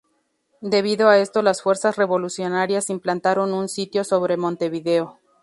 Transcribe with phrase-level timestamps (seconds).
[0.63, 5.19] Debido a esto las fuerzas revolucionarias implantaron un sitio sobre Montevideo.